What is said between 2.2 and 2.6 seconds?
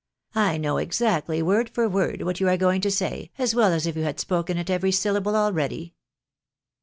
what you are